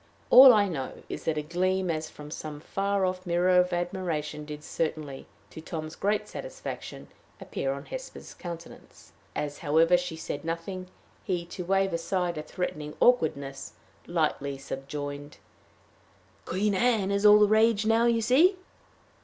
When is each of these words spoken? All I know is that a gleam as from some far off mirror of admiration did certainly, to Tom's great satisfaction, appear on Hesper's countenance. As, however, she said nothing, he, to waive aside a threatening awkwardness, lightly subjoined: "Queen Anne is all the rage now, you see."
All 0.31 0.51
I 0.51 0.67
know 0.67 1.03
is 1.09 1.25
that 1.25 1.37
a 1.37 1.43
gleam 1.43 1.91
as 1.91 2.09
from 2.09 2.31
some 2.31 2.59
far 2.59 3.05
off 3.05 3.23
mirror 3.23 3.55
of 3.59 3.71
admiration 3.71 4.45
did 4.45 4.63
certainly, 4.63 5.27
to 5.51 5.61
Tom's 5.61 5.95
great 5.95 6.27
satisfaction, 6.27 7.07
appear 7.39 7.71
on 7.71 7.85
Hesper's 7.85 8.33
countenance. 8.33 9.11
As, 9.35 9.59
however, 9.59 9.97
she 9.97 10.15
said 10.15 10.43
nothing, 10.43 10.87
he, 11.23 11.45
to 11.45 11.65
waive 11.65 11.93
aside 11.93 12.39
a 12.39 12.41
threatening 12.41 12.95
awkwardness, 12.99 13.73
lightly 14.07 14.57
subjoined: 14.57 15.37
"Queen 16.45 16.73
Anne 16.73 17.11
is 17.11 17.23
all 17.23 17.37
the 17.37 17.47
rage 17.47 17.85
now, 17.85 18.07
you 18.07 18.23
see." 18.23 18.57